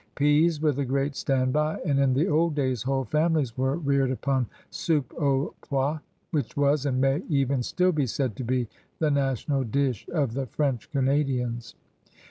Peas 0.15 0.59
were 0.59 0.71
the 0.71 0.83
great 0.83 1.15
stand 1.15 1.53
by, 1.53 1.79
and 1.85 1.99
in 1.99 2.15
the 2.15 2.27
old 2.27 2.55
days 2.55 2.81
whole 2.81 3.03
families 3.05 3.55
were 3.55 3.75
reared 3.77 4.09
upon 4.09 4.47
soupe 4.71 5.09
avx 5.13 5.53
poisy 5.61 5.99
which 6.31 6.57
was, 6.57 6.87
and 6.87 6.99
may 6.99 7.21
even 7.29 7.61
still 7.61 7.91
be 7.91 8.07
said 8.07 8.35
to 8.35 8.43
be, 8.43 8.67
the 8.97 9.11
national 9.11 9.63
dish 9.63 10.07
of 10.11 10.33
the 10.33 10.47
French 10.47 10.89
Canadians. 10.89 11.75